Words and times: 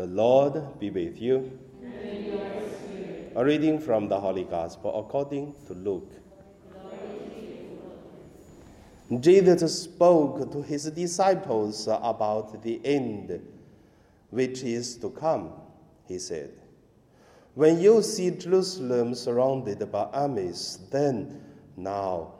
The 0.00 0.06
Lord 0.06 0.78
be 0.78 0.88
with 0.88 1.20
you. 1.20 1.58
A 3.36 3.44
reading 3.44 3.78
from 3.78 4.08
the 4.08 4.18
Holy 4.18 4.44
Gospel 4.44 4.98
according 4.98 5.54
to 5.66 5.74
Luke. 5.74 6.10
Jesus 9.20 9.82
spoke 9.82 10.50
to 10.52 10.62
his 10.62 10.84
disciples 10.84 11.86
about 11.86 12.62
the 12.62 12.80
end 12.82 13.46
which 14.30 14.62
is 14.62 14.96
to 14.96 15.10
come. 15.10 15.52
He 16.08 16.18
said, 16.18 16.52
When 17.54 17.78
you 17.78 18.00
see 18.00 18.30
Jerusalem 18.30 19.14
surrounded 19.14 19.92
by 19.92 20.04
armies, 20.04 20.78
then 20.90 21.42
now, 21.76 22.32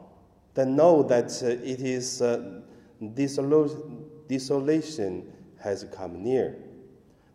then 0.55 0.75
know 0.75 1.03
that 1.03 1.39
it 1.43 1.79
is 1.79 2.23
uh, 2.23 2.61
desolation 3.13 4.01
has 5.59 5.85
come 5.93 6.23
near. 6.23 6.57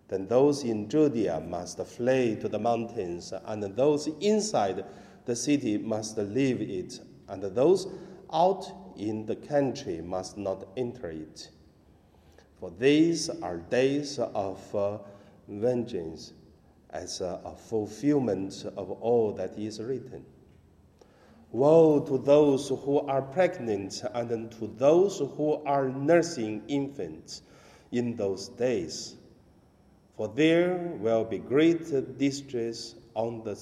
Then 0.09 0.29
those 0.29 0.63
in 0.63 0.89
Judea 0.89 1.41
must 1.41 1.79
flee 1.81 2.37
to 2.37 2.49
the 2.49 2.59
mountains, 2.59 3.33
and 3.45 3.63
those 3.63 4.09
inside 4.21 4.85
the 5.25 5.35
city 5.35 5.79
must 5.79 6.17
leave 6.17 6.61
it, 6.63 7.01
and 7.29 7.43
those 7.43 7.89
out 8.33 8.71
in 8.97 9.27
the 9.27 9.37
country 9.37 10.01
must 10.01 10.39
not 10.39 10.69
enter 10.77 11.11
it. 11.11 11.51
For 12.61 12.71
these 12.71 13.29
are 13.29 13.59
days 13.59 14.19
of 14.19 14.75
uh, 14.75 14.99
vengeance, 15.49 16.33
as 16.91 17.21
a, 17.21 17.41
a 17.45 17.55
fulfillment 17.55 18.65
of 18.77 18.91
all 18.91 19.33
that 19.33 19.59
is 19.59 19.81
written. 19.81 20.25
Woe 21.53 22.01
to 22.01 22.19
those 22.19 22.69
who 22.69 23.01
are 23.01 23.23
pregnant 23.23 24.03
and 24.15 24.51
to 24.53 24.67
those 24.79 25.19
who 25.19 25.63
are 25.65 25.89
nursing 25.89 26.63
infants 26.69 27.43
in 27.93 28.17
those 28.17 28.49
days. 28.49 29.17
For 30.17 30.29
there 30.29 30.97
will 30.99 31.25
be 31.25 31.39
great 31.39 32.17
distress 32.17 32.95
on 33.15 33.43
the, 33.45 33.59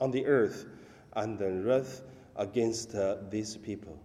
on 0.00 0.10
the 0.10 0.26
earth 0.26 0.66
and 1.12 1.38
the 1.38 1.52
wrath 1.52 2.02
against 2.34 2.94
uh, 2.94 3.18
these 3.30 3.56
people. 3.56 3.96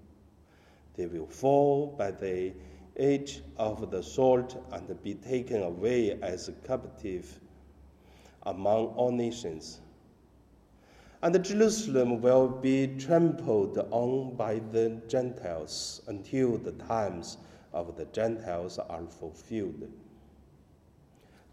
They 0.96 1.08
will 1.08 1.26
fall 1.26 1.88
by 1.88 2.12
the 2.12 2.54
edge 2.98 3.42
of 3.58 3.90
the 3.90 4.04
sword 4.04 4.54
and 4.72 5.04
be 5.04 5.16
taken 5.16 5.64
away 5.64 6.20
as 6.22 6.52
captive 6.66 7.40
among 8.44 8.88
all 8.88 9.12
nations. 9.12 9.80
And 11.24 11.44
Jerusalem 11.44 12.22
will 12.22 12.48
be 12.48 12.96
trampled 13.00 13.78
on 13.90 14.36
by 14.36 14.60
the 14.72 15.02
Gentiles 15.08 16.04
until 16.08 16.58
the 16.60 16.74
times 16.74 17.38
of 17.74 17.96
the 17.96 18.06
Gentiles 18.06 18.78
are 18.78 19.06
fulfilled. 19.08 19.90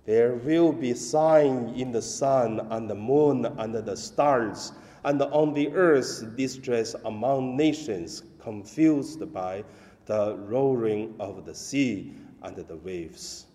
There 0.07 0.35
will 0.35 0.73
be 0.73 0.93
sign 0.95 1.69
in 1.77 1.91
the 1.91 2.03
sun 2.03 2.61
and 2.71 2.91
the 2.91 2.95
moon 2.95 3.47
and 3.47 3.75
the 3.75 3.97
stars, 3.97 4.73
and 5.03 5.21
on 5.23 5.55
the 5.55 5.73
earth 5.73 6.37
distress 6.37 6.95
among 7.05 7.57
nations 7.57 8.23
confused 8.39 9.33
by 9.33 9.65
the 10.07 10.37
roaring 10.37 11.15
of 11.19 11.47
the 11.47 11.55
sea 11.55 12.13
and 12.43 12.55
the 12.57 12.77
waves. 12.77 13.47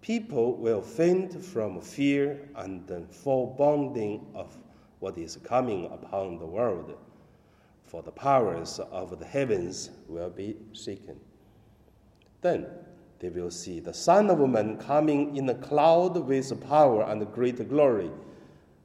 People 0.00 0.56
will 0.56 0.82
faint 0.82 1.44
from 1.44 1.80
fear 1.80 2.48
and 2.56 2.90
foreboding 3.10 4.26
of 4.34 4.56
what 4.98 5.16
is 5.16 5.36
coming 5.44 5.86
upon 5.86 6.38
the 6.38 6.46
world, 6.46 6.94
for 7.84 8.02
the 8.02 8.10
powers 8.10 8.80
of 8.90 9.18
the 9.18 9.24
heavens 9.24 9.90
will 10.08 10.30
be 10.30 10.56
shaken. 10.72 11.20
Then 12.40 12.66
they 13.18 13.30
will 13.30 13.50
see 13.50 13.80
the 13.80 13.94
Son 13.94 14.30
of 14.30 14.38
Man 14.48 14.76
coming 14.76 15.36
in 15.36 15.48
a 15.48 15.54
cloud 15.54 16.16
with 16.16 16.60
power 16.68 17.04
and 17.04 17.30
great 17.32 17.68
glory. 17.68 18.10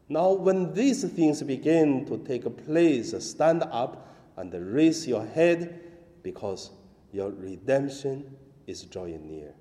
Now, 0.07 0.31
when 0.33 0.73
these 0.73 1.03
things 1.03 1.41
begin 1.41 2.05
to 2.05 2.17
take 2.17 2.43
place, 2.65 3.13
stand 3.23 3.63
up 3.71 4.16
and 4.38 4.53
raise 4.73 5.07
your 5.07 5.25
head 5.25 5.79
because 6.23 6.72
your 7.11 7.31
redemption 7.31 8.35
is 8.67 8.83
drawing 8.83 9.28
near. 9.28 9.53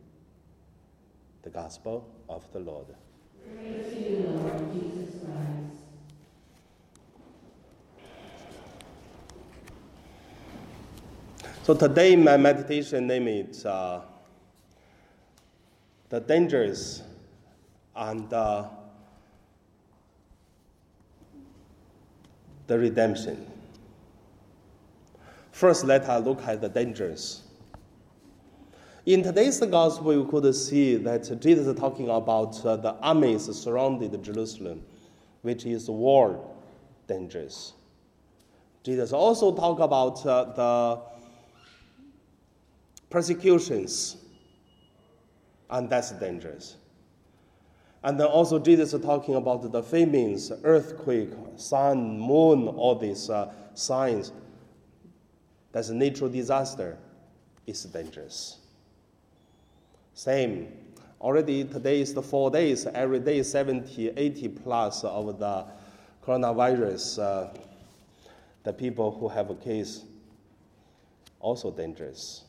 The 1.42 1.50
Gospel 1.50 2.08
of 2.28 2.50
the 2.52 2.60
Lord. 2.60 2.86
You, 3.46 4.26
Lord. 4.26 4.80
So 11.62 11.74
today, 11.74 12.16
my 12.16 12.36
meditation 12.36 13.06
name 13.06 13.28
is 13.28 13.64
uh, 13.64 14.02
the 16.10 16.20
dangers 16.20 17.02
and 17.96 18.28
the 18.28 18.68
redemption. 22.78 23.46
First, 25.52 25.84
let 25.84 26.02
us 26.02 26.24
look 26.24 26.42
at 26.42 26.60
the 26.60 26.68
dangers. 26.68 27.42
In 29.06 29.22
today's 29.22 29.58
gospel, 29.60 30.12
you 30.12 30.24
could 30.26 30.54
see 30.54 30.96
that 30.96 31.40
Jesus 31.40 31.66
is 31.66 31.78
talking 31.78 32.08
about 32.08 32.64
uh, 32.64 32.76
the 32.76 32.94
armies 32.96 33.44
surrounded 33.56 34.22
Jerusalem, 34.22 34.82
which 35.42 35.64
is 35.64 35.88
war 35.88 36.40
dangers. 37.06 37.72
Jesus 38.84 39.12
also 39.12 39.54
talk 39.54 39.80
about 39.80 40.24
uh, 40.24 40.44
the 40.54 41.00
persecutions, 43.10 44.16
and 45.70 45.88
that's 45.88 46.10
dangerous. 46.12 46.76
And 48.02 48.18
then 48.18 48.26
also 48.26 48.58
Jesus 48.58 48.94
is 48.94 49.02
talking 49.02 49.34
about 49.34 49.70
the 49.70 49.82
famines, 49.82 50.50
earthquake, 50.64 51.30
sun, 51.56 52.18
moon, 52.18 52.68
all 52.68 52.94
these 52.94 53.28
uh, 53.28 53.52
signs 53.74 54.32
that's 55.72 55.88
a 55.88 55.94
natural 55.94 56.28
disaster, 56.30 56.98
is 57.66 57.84
dangerous. 57.84 58.58
Same. 60.14 60.72
Already 61.20 61.64
today 61.64 62.00
is 62.00 62.14
the 62.14 62.22
four 62.22 62.50
days, 62.50 62.86
every 62.86 63.20
day 63.20 63.42
70, 63.42 64.08
80 64.16 64.48
plus 64.48 65.04
of 65.04 65.38
the 65.38 65.66
coronavirus. 66.24 67.22
Uh, 67.22 67.58
the 68.64 68.72
people 68.72 69.10
who 69.12 69.28
have 69.28 69.50
a 69.50 69.54
case, 69.54 70.04
also 71.38 71.70
dangerous. 71.70 72.44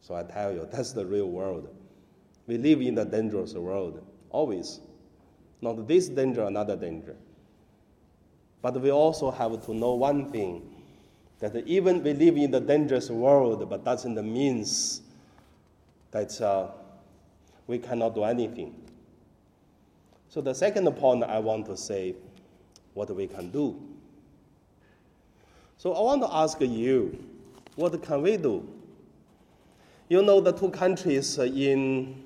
So 0.00 0.14
I 0.14 0.22
tell 0.22 0.52
you, 0.52 0.66
that's 0.72 0.92
the 0.92 1.04
real 1.04 1.28
world. 1.28 1.68
We 2.48 2.56
live 2.56 2.80
in 2.80 2.96
a 2.96 3.04
dangerous 3.04 3.52
world, 3.52 4.02
always. 4.30 4.80
Not 5.60 5.86
this 5.86 6.08
danger, 6.08 6.44
another 6.44 6.76
danger. 6.76 7.14
But 8.62 8.80
we 8.80 8.90
also 8.90 9.30
have 9.30 9.64
to 9.66 9.74
know 9.74 9.94
one 9.94 10.32
thing 10.32 10.62
that 11.40 11.54
even 11.66 12.02
we 12.02 12.14
live 12.14 12.36
in 12.36 12.50
the 12.50 12.60
dangerous 12.60 13.10
world, 13.10 13.68
but 13.68 13.84
doesn't 13.84 14.16
mean 14.16 14.64
that 16.10 16.40
uh, 16.40 16.68
we 17.66 17.78
cannot 17.78 18.14
do 18.14 18.24
anything. 18.24 18.74
So 20.30 20.40
the 20.40 20.54
second 20.54 20.90
point 20.92 21.24
I 21.24 21.38
want 21.38 21.66
to 21.66 21.76
say, 21.76 22.14
what 22.94 23.14
we 23.14 23.26
can 23.26 23.50
do. 23.50 23.80
So 25.76 25.92
I 25.92 26.00
want 26.00 26.22
to 26.22 26.34
ask 26.34 26.60
you, 26.60 27.24
what 27.76 28.02
can 28.02 28.22
we 28.22 28.36
do? 28.38 28.66
You 30.08 30.22
know 30.22 30.40
the 30.40 30.52
two 30.52 30.70
countries 30.70 31.38
in 31.38 32.24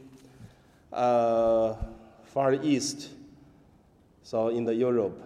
uh, 0.92 1.74
Far 2.24 2.54
East, 2.54 3.10
so 4.22 4.48
in 4.48 4.64
the 4.64 4.74
Europe, 4.74 5.20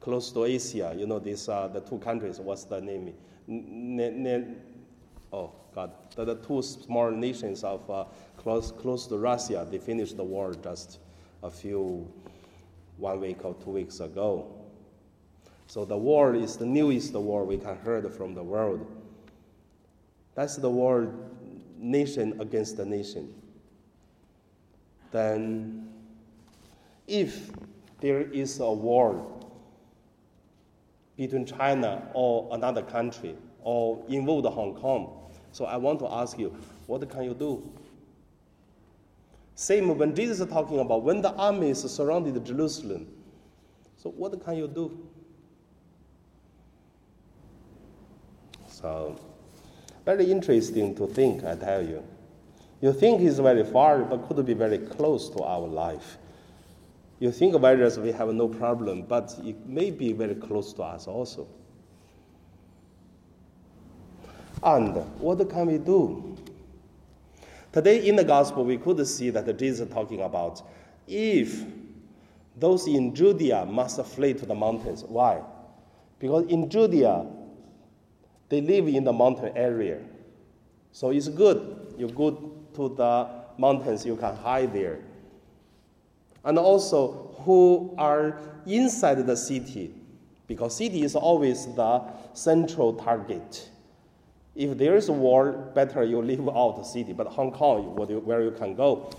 close 0.00 0.30
to 0.32 0.44
Asia. 0.44 0.94
You 0.96 1.06
know, 1.06 1.18
these 1.18 1.48
are 1.48 1.68
the 1.68 1.80
two 1.80 1.98
countries. 1.98 2.40
What's 2.40 2.64
the 2.64 2.80
name? 2.80 3.12
N- 3.48 3.98
n- 4.00 4.56
oh, 5.32 5.52
God. 5.74 5.92
The, 6.14 6.24
the, 6.24 6.34
two 6.36 6.62
small 6.62 7.10
nations 7.10 7.64
of 7.64 7.88
uh, 7.90 8.04
close, 8.36 8.72
close 8.72 9.06
to 9.08 9.18
Russia, 9.18 9.66
they 9.70 9.78
finished 9.78 10.16
the 10.16 10.24
war 10.24 10.54
just 10.54 10.98
a 11.42 11.50
few, 11.50 12.10
one 12.96 13.20
week 13.20 13.44
or 13.44 13.54
two 13.62 13.70
weeks 13.70 14.00
ago. 14.00 14.54
So 15.66 15.84
the 15.84 15.96
war 15.96 16.34
is 16.34 16.56
the 16.56 16.66
newest 16.66 17.12
war 17.12 17.44
we 17.44 17.58
can 17.58 17.76
heard 17.76 18.12
from 18.14 18.34
the 18.34 18.42
world. 18.42 18.86
That's 20.34 20.56
the 20.56 20.70
war 20.70 21.12
nation 21.76 22.40
against 22.40 22.76
the 22.76 22.86
nation. 22.86 23.34
Then, 25.10 25.88
if 27.06 27.50
there 28.00 28.22
is 28.22 28.60
a 28.60 28.70
war 28.70 29.26
between 31.16 31.44
China 31.44 32.08
or 32.14 32.48
another 32.52 32.82
country 32.82 33.34
or 33.60 34.02
involved 34.08 34.46
Hong 34.46 34.74
Kong. 34.76 35.30
So 35.50 35.64
I 35.64 35.76
want 35.76 35.98
to 35.98 36.06
ask 36.06 36.38
you, 36.38 36.56
what 36.86 37.08
can 37.10 37.24
you 37.24 37.34
do? 37.34 37.68
Same 39.56 39.98
when 39.98 40.14
Jesus 40.14 40.38
is 40.38 40.46
talking 40.46 40.78
about 40.78 41.02
when 41.02 41.20
the 41.20 41.32
armies 41.32 41.78
surrounded 41.90 42.44
Jerusalem. 42.46 43.08
So 43.96 44.10
what 44.10 44.42
can 44.44 44.56
you 44.56 44.68
do? 44.68 44.96
So 48.68 49.18
very 50.06 50.30
interesting 50.30 50.94
to 50.94 51.08
think, 51.08 51.44
I 51.44 51.56
tell 51.56 51.84
you. 51.84 52.04
You 52.80 52.92
think 52.92 53.20
it's 53.22 53.38
very 53.38 53.64
far, 53.64 54.04
but 54.04 54.28
could 54.28 54.44
be 54.46 54.54
very 54.54 54.78
close 54.78 55.28
to 55.30 55.42
our 55.42 55.66
life. 55.66 56.18
You 57.18 57.32
think 57.32 57.56
virus 57.56 57.98
we 57.98 58.12
have 58.12 58.28
no 58.28 58.46
problem, 58.46 59.02
but 59.02 59.34
it 59.44 59.66
may 59.66 59.90
be 59.90 60.12
very 60.12 60.36
close 60.36 60.72
to 60.74 60.82
us 60.84 61.08
also. 61.08 61.48
And 64.62 64.94
what 65.20 65.48
can 65.50 65.66
we 65.66 65.78
do? 65.78 66.36
Today 67.72 68.08
in 68.08 68.16
the 68.16 68.24
gospel, 68.24 68.64
we 68.64 68.78
could 68.78 69.04
see 69.06 69.30
that 69.30 69.58
Jesus 69.58 69.88
is 69.88 69.94
talking 69.94 70.20
about 70.20 70.62
if 71.06 71.64
those 72.56 72.86
in 72.86 73.14
Judea 73.14 73.66
must 73.66 74.00
flee 74.04 74.34
to 74.34 74.46
the 74.46 74.54
mountains. 74.54 75.04
Why? 75.04 75.42
Because 76.18 76.46
in 76.46 76.68
Judea, 76.68 77.26
they 78.48 78.60
live 78.60 78.88
in 78.88 79.04
the 79.04 79.12
mountain 79.12 79.56
area. 79.56 80.00
So 80.92 81.10
it's 81.10 81.28
good. 81.28 81.94
You 81.98 82.08
go 82.08 82.57
to 82.78 82.94
the 82.94 83.28
mountains, 83.58 84.06
you 84.06 84.16
can 84.16 84.34
hide 84.36 84.72
there. 84.72 85.00
And 86.44 86.58
also, 86.58 87.34
who 87.44 87.94
are 87.98 88.38
inside 88.66 89.26
the 89.26 89.36
city, 89.36 89.92
because 90.46 90.76
city 90.76 91.02
is 91.02 91.14
always 91.14 91.66
the 91.74 92.02
central 92.32 92.94
target. 92.94 93.68
If 94.54 94.78
there 94.78 94.96
is 94.96 95.08
a 95.08 95.12
war, 95.12 95.52
better 95.74 96.04
you 96.04 96.22
leave 96.22 96.48
out 96.48 96.76
the 96.78 96.84
city. 96.84 97.12
But 97.12 97.26
Hong 97.26 97.52
Kong, 97.52 97.94
where 97.96 98.42
you 98.42 98.52
can 98.52 98.74
go. 98.74 99.10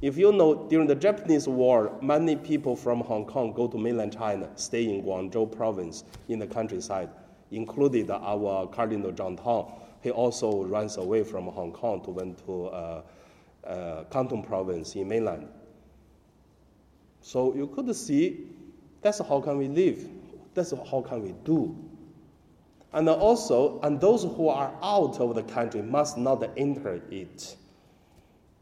If 0.00 0.16
you 0.16 0.32
know, 0.32 0.66
during 0.68 0.86
the 0.86 0.94
Japanese 0.94 1.46
War, 1.46 1.92
many 2.00 2.34
people 2.34 2.74
from 2.74 3.00
Hong 3.00 3.26
Kong 3.26 3.52
go 3.52 3.68
to 3.68 3.76
mainland 3.76 4.16
China, 4.16 4.48
stay 4.56 4.88
in 4.88 5.02
Guangzhou 5.02 5.54
province 5.54 6.04
in 6.28 6.38
the 6.38 6.46
countryside, 6.46 7.10
included 7.50 8.10
our 8.10 8.66
Cardinal 8.68 9.12
John 9.12 9.36
Tong. 9.36 9.79
He 10.02 10.10
also 10.10 10.64
runs 10.64 10.96
away 10.96 11.24
from 11.24 11.46
Hong 11.46 11.72
Kong 11.72 12.02
to 12.04 12.10
went 12.10 12.44
to 12.46 12.66
uh, 12.66 13.02
uh, 13.64 14.04
Canton 14.04 14.42
province 14.42 14.94
in 14.94 15.08
mainland. 15.08 15.48
So 17.20 17.54
you 17.54 17.66
could 17.66 17.94
see 17.94 18.46
that's 19.02 19.18
how 19.18 19.40
can 19.40 19.58
we 19.58 19.68
live. 19.68 20.08
That's 20.54 20.72
how 20.90 21.02
can 21.02 21.22
we 21.22 21.34
do. 21.44 21.76
And 22.92 23.08
also, 23.08 23.80
and 23.82 24.00
those 24.00 24.24
who 24.24 24.48
are 24.48 24.74
out 24.82 25.20
of 25.20 25.34
the 25.34 25.44
country 25.44 25.80
must 25.80 26.18
not 26.18 26.42
enter 26.56 27.00
it. 27.10 27.56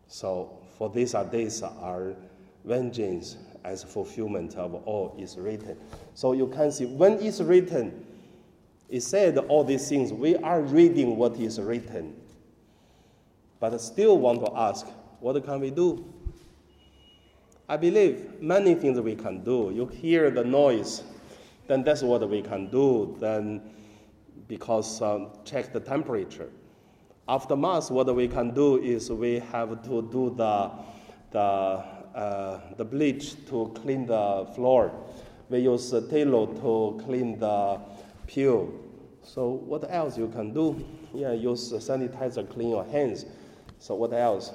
So, 0.06 0.58
for 0.76 0.90
these 0.90 1.14
are 1.14 1.25
days 1.25 1.62
are 1.62 2.14
vengeance 2.64 3.37
as 3.64 3.82
fulfillment 3.82 4.55
of 4.56 4.75
all 4.87 5.14
is 5.19 5.37
written. 5.37 5.76
So 6.14 6.32
you 6.32 6.46
can 6.49 6.70
see 6.70 6.87
when 6.87 7.14
it's 7.14 7.40
written, 7.40 8.05
it 8.88 9.00
said 9.02 9.38
all 9.38 9.64
these 9.64 9.88
things. 9.88 10.12
We 10.12 10.37
are 10.37 10.61
reading 10.61 11.17
what 11.17 11.37
is 11.37 11.61
written, 11.61 12.17
but 13.61 13.79
still 13.81 14.19
want 14.19 14.44
to 14.44 14.52
ask, 14.56 14.87
what 15.20 15.43
can 15.44 15.61
we 15.61 15.70
do? 15.70 16.12
I 17.69 17.76
believe 17.76 18.40
many 18.40 18.75
things 18.75 18.99
we 18.99 19.14
can 19.14 19.44
do. 19.44 19.70
You 19.75 19.87
hear 19.87 20.31
the 20.31 20.44
noise, 20.44 21.02
then 21.67 21.85
that's 21.85 22.02
what 22.02 22.29
we 22.29 22.40
can 22.40 22.70
do. 22.70 23.17
Then 23.20 23.61
because 24.49 25.02
um, 25.02 25.29
check 25.44 25.73
the 25.73 25.81
temperature. 25.81 26.50
After 27.29 27.55
mass, 27.55 27.90
what 27.90 28.14
we 28.17 28.26
can 28.26 28.55
do 28.55 28.82
is 28.82 29.11
we 29.11 29.40
have 29.52 29.82
to 29.82 30.02
do 30.11 30.35
the, 30.35 30.70
the, 31.31 31.38
uh, 31.38 32.61
the 32.79 32.85
bleach 32.85 33.44
to 33.49 33.70
clean 33.75 34.06
the 34.06 34.46
floor. 34.55 34.90
We 35.50 35.61
use 35.61 35.93
Telo 35.93 36.46
to 36.62 37.05
clean 37.05 37.38
the 37.38 37.79
pew. 38.28 38.78
So 39.25 39.48
what 39.48 39.90
else 39.90 40.16
you 40.16 40.28
can 40.28 40.52
do? 40.52 40.84
Yeah, 41.12 41.32
use 41.32 41.72
sanitizer 41.72 42.48
clean 42.48 42.70
your 42.70 42.84
hands. 42.84 43.26
So 43.80 43.96
what 43.96 44.12
else? 44.12 44.52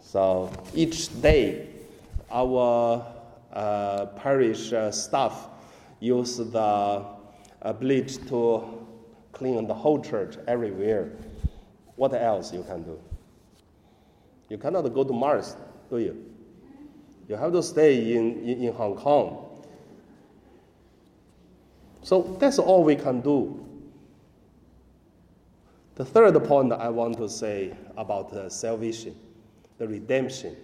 So 0.00 0.50
each 0.74 1.20
day, 1.20 1.68
our 2.30 3.04
uh, 3.52 4.06
parish 4.16 4.72
uh, 4.72 4.90
staff 4.90 5.48
use 6.00 6.38
the 6.38 6.58
uh, 6.60 7.72
bleach 7.72 8.16
to 8.28 8.86
clean 9.32 9.66
the 9.66 9.74
whole 9.74 10.02
church 10.02 10.36
everywhere. 10.46 11.12
What 11.96 12.14
else 12.14 12.52
you 12.52 12.62
can 12.62 12.82
do? 12.82 12.98
You 14.48 14.58
cannot 14.58 14.82
go 14.92 15.04
to 15.04 15.12
Mars, 15.12 15.56
do 15.90 15.98
you? 15.98 16.24
You 17.28 17.36
have 17.36 17.52
to 17.52 17.62
stay 17.62 18.14
in, 18.14 18.38
in, 18.40 18.64
in 18.64 18.72
Hong 18.74 18.94
Kong. 18.94 19.53
So 22.04 22.36
that's 22.38 22.58
all 22.58 22.84
we 22.84 22.96
can 22.96 23.22
do. 23.22 23.66
The 25.94 26.04
third 26.04 26.42
point 26.44 26.72
I 26.72 26.88
want 26.90 27.16
to 27.16 27.28
say 27.28 27.74
about 27.96 28.30
the 28.30 28.50
salvation, 28.50 29.16
the 29.78 29.88
redemption. 29.88 30.54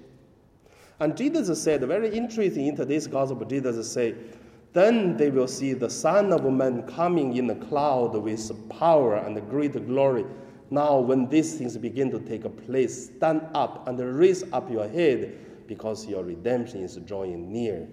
And 0.99 1.17
Jesus 1.17 1.63
said, 1.63 1.81
very 1.81 2.15
interesting 2.15 2.67
in 2.67 2.77
today's 2.77 3.07
gospel, 3.07 3.47
Jesus 3.47 3.91
said, 3.91 4.37
then 4.75 5.17
they 5.17 5.31
will 5.31 5.49
see 5.49 5.73
the 5.73 5.89
Son 5.89 6.31
of 6.33 6.45
Man 6.45 6.83
coming 6.83 7.37
in 7.37 7.49
a 7.49 7.55
cloud 7.55 8.15
with 8.15 8.69
power 8.69 9.17
and 9.17 9.49
great 9.49 9.73
glory. 9.87 10.27
Now, 10.71 10.99
when 10.99 11.29
these 11.29 11.57
things 11.57 11.77
begin 11.79 12.11
to 12.11 12.21
take 12.21 12.45
place, 12.67 13.07
stand 13.17 13.47
up 13.55 13.89
and 13.89 13.99
raise 13.99 14.45
up 14.53 14.71
your 14.71 14.87
head, 14.87 15.67
because 15.67 16.07
your 16.07 16.23
redemption 16.23 16.83
is 16.83 16.97
drawing 16.97 17.51
near. 17.51 17.89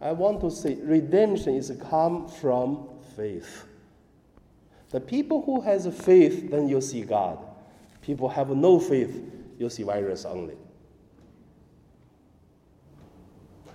I 0.00 0.12
want 0.12 0.40
to 0.42 0.50
say 0.50 0.76
redemption 0.76 1.54
is 1.54 1.72
come 1.88 2.28
from 2.28 2.88
faith. 3.16 3.64
The 4.90 5.00
people 5.00 5.42
who 5.42 5.60
has 5.60 5.86
faith, 6.02 6.50
then 6.50 6.68
you 6.68 6.80
see 6.80 7.02
God. 7.02 7.38
People 8.00 8.28
have 8.28 8.50
no 8.50 8.78
faith, 8.78 9.20
you 9.58 9.68
see 9.68 9.82
virus 9.82 10.24
only. 10.24 10.56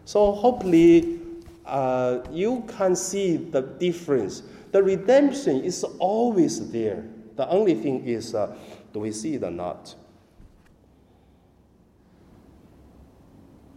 So 0.06 0.31
hopefully 0.31 1.20
uh, 1.66 2.20
you 2.31 2.64
can 2.68 2.96
see 2.96 3.38
the 3.38 3.62
difference. 3.62 4.44
The 4.72 4.81
redemption 4.81 5.64
is 5.64 5.84
always 6.00 6.72
there. 6.72 7.06
The 7.36 7.48
only 7.48 7.75
thing 7.75 8.06
is, 8.06 8.34
uh, 8.34 8.56
do 8.92 9.00
we 9.00 9.12
see 9.12 9.36
it 9.36 9.44
or 9.44 9.52
not? 9.52 9.94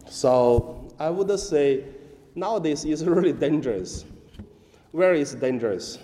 So 0.09 0.91
I 0.99 1.09
would 1.09 1.39
say 1.39 1.83
nowadays 2.37 2.85
it's 2.85 3.03
really 3.03 3.33
dangerous. 3.33 4.05
Where 4.91 5.13
is 5.13 5.33
dangerous? 5.35 5.97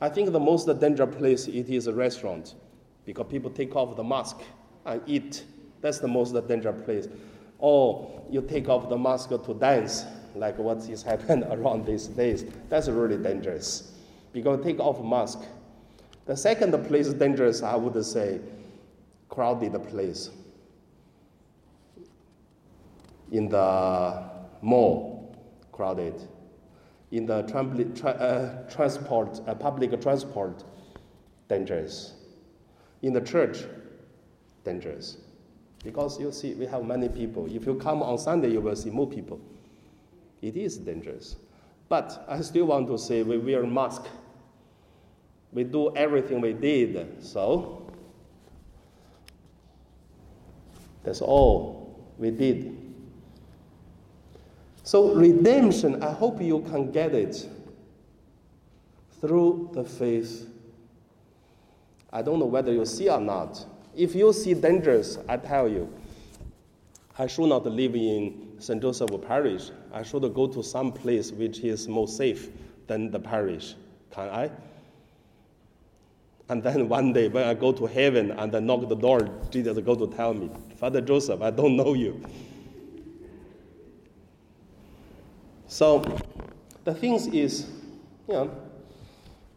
I 0.00 0.08
think 0.08 0.30
the 0.32 0.40
most 0.40 0.66
dangerous 0.80 1.14
place 1.16 1.48
it 1.48 1.68
is 1.68 1.88
a 1.88 1.92
restaurant 1.92 2.54
because 3.04 3.26
people 3.28 3.50
take 3.50 3.74
off 3.74 3.96
the 3.96 4.04
mask 4.04 4.38
and 4.86 5.02
eat. 5.06 5.44
That's 5.80 5.98
the 5.98 6.08
most 6.08 6.32
dangerous 6.46 6.82
place. 6.84 7.08
Or 7.58 8.22
you 8.30 8.40
take 8.42 8.68
off 8.68 8.88
the 8.88 8.96
mask 8.96 9.30
to 9.30 9.54
dance 9.54 10.06
like 10.36 10.56
what 10.58 10.78
is 10.88 11.02
happening 11.02 11.44
around 11.50 11.84
these 11.84 12.06
days. 12.06 12.44
That's 12.68 12.88
really 12.88 13.16
dangerous 13.16 13.92
because 14.32 14.64
take 14.64 14.78
off 14.78 15.02
mask. 15.02 15.40
The 16.26 16.36
second 16.36 16.72
place 16.86 17.08
dangerous, 17.08 17.62
I 17.62 17.74
would 17.74 18.04
say, 18.04 18.40
crowded 19.28 19.72
place. 19.88 20.30
In 23.32 23.48
the 23.48 24.22
mall, 24.62 25.07
crowded. 25.78 26.20
In 27.12 27.24
the 27.24 27.42
tra- 27.44 28.10
uh, 28.10 28.68
transport, 28.68 29.40
uh, 29.46 29.54
public 29.54 29.98
transport, 30.02 30.64
dangerous. 31.48 32.14
In 33.02 33.12
the 33.12 33.20
church, 33.20 33.58
dangerous. 34.64 35.18
Because 35.84 36.18
you 36.20 36.32
see, 36.32 36.54
we 36.54 36.66
have 36.66 36.84
many 36.84 37.08
people. 37.08 37.46
If 37.46 37.64
you 37.64 37.76
come 37.76 38.02
on 38.02 38.18
Sunday, 38.18 38.50
you 38.50 38.60
will 38.60 38.74
see 38.74 38.90
more 38.90 39.06
people. 39.08 39.40
It 40.42 40.56
is 40.56 40.78
dangerous. 40.78 41.36
But 41.88 42.24
I 42.28 42.40
still 42.40 42.66
want 42.66 42.88
to 42.88 42.98
say 42.98 43.22
we 43.22 43.38
wear 43.38 43.62
mask. 43.62 44.02
We 45.52 45.62
do 45.62 45.94
everything 45.96 46.40
we 46.40 46.54
did. 46.54 47.24
So 47.24 47.86
that's 51.04 51.20
all 51.20 52.04
we 52.18 52.32
did. 52.32 52.87
So 54.88 55.12
redemption, 55.12 56.02
I 56.02 56.12
hope 56.14 56.40
you 56.40 56.60
can 56.60 56.90
get 56.90 57.14
it 57.14 57.46
through 59.20 59.68
the 59.74 59.84
faith. 59.84 60.48
I 62.10 62.22
don't 62.22 62.38
know 62.38 62.46
whether 62.46 62.72
you 62.72 62.86
see 62.86 63.10
or 63.10 63.20
not. 63.20 63.66
If 63.94 64.14
you 64.14 64.32
see 64.32 64.54
dangers, 64.54 65.18
I 65.28 65.36
tell 65.36 65.68
you, 65.68 65.92
I 67.18 67.26
should 67.26 67.48
not 67.50 67.66
live 67.66 67.96
in 67.96 68.54
St. 68.60 68.80
Joseph 68.80 69.10
Parish. 69.26 69.72
I 69.92 70.02
should 70.02 70.22
go 70.32 70.46
to 70.46 70.62
some 70.62 70.90
place 70.90 71.32
which 71.32 71.58
is 71.58 71.86
more 71.86 72.08
safe 72.08 72.48
than 72.86 73.10
the 73.10 73.20
parish. 73.20 73.74
Can 74.10 74.30
I? 74.30 74.50
And 76.48 76.62
then 76.62 76.88
one 76.88 77.12
day 77.12 77.28
when 77.28 77.46
I 77.46 77.52
go 77.52 77.72
to 77.72 77.84
heaven 77.84 78.30
and 78.30 78.56
I 78.56 78.60
knock 78.60 78.88
the 78.88 78.96
door, 78.96 79.28
Jesus 79.50 79.78
go 79.80 79.94
to 79.94 80.06
tell 80.16 80.32
me, 80.32 80.48
Father 80.76 81.02
Joseph, 81.02 81.42
I 81.42 81.50
don't 81.50 81.76
know 81.76 81.92
you. 81.92 82.24
So 85.68 86.18
the 86.84 86.94
thing 86.94 87.14
is, 87.34 87.68
you 88.26 88.34
know, 88.34 88.50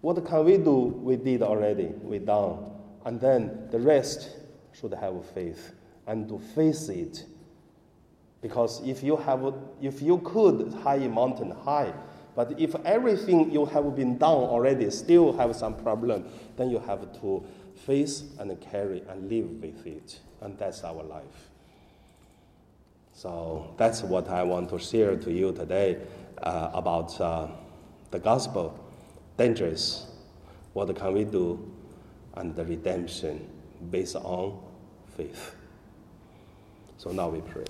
what 0.01 0.23
can 0.25 0.45
we 0.45 0.57
do? 0.57 0.75
We 1.01 1.15
did 1.15 1.41
already. 1.41 1.87
We 2.03 2.19
done. 2.19 2.71
and 3.05 3.19
then 3.19 3.67
the 3.71 3.79
rest 3.79 4.29
should 4.73 4.93
have 4.93 5.25
faith 5.31 5.73
and 6.07 6.27
to 6.29 6.39
face 6.53 6.89
it. 6.89 7.25
Because 8.41 8.81
if 8.87 9.03
you 9.03 9.15
have, 9.17 9.53
if 9.81 10.01
you 10.01 10.17
could 10.19 10.73
high 10.83 11.07
mountain 11.07 11.51
high, 11.51 11.93
but 12.35 12.59
if 12.59 12.75
everything 12.85 13.51
you 13.51 13.65
have 13.65 13.95
been 13.95 14.17
done 14.17 14.31
already 14.31 14.89
still 14.89 15.33
have 15.33 15.55
some 15.55 15.75
problem, 15.75 16.25
then 16.57 16.69
you 16.69 16.79
have 16.79 17.11
to 17.21 17.43
face 17.85 18.23
and 18.39 18.59
carry 18.61 19.03
and 19.09 19.29
live 19.29 19.49
with 19.61 19.85
it, 19.85 20.19
and 20.41 20.57
that's 20.57 20.83
our 20.83 21.03
life. 21.03 21.49
So 23.21 23.71
that's 23.77 24.01
what 24.01 24.29
I 24.29 24.41
want 24.41 24.71
to 24.71 24.79
share 24.79 25.15
to 25.15 25.31
you 25.31 25.51
today 25.51 25.99
uh, 26.41 26.71
about 26.73 27.21
uh, 27.21 27.49
the 28.09 28.17
gospel, 28.17 28.73
dangerous, 29.37 30.07
what 30.73 30.95
can 30.95 31.13
we 31.13 31.23
do, 31.25 31.71
and 32.33 32.55
the 32.55 32.65
redemption 32.65 33.47
based 33.91 34.15
on 34.15 34.59
faith. 35.15 35.53
So 36.97 37.11
now 37.11 37.29
we 37.29 37.41
pray. 37.41 37.65